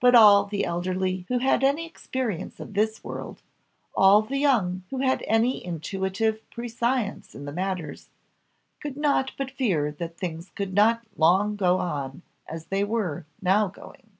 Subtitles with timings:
[0.00, 3.42] But all the elderly who had any experience of this world,
[3.94, 8.08] all the young who had any intuitive prescience in these matters,
[8.80, 13.68] could not but fear that things could not long go on as they were now
[13.68, 14.12] going.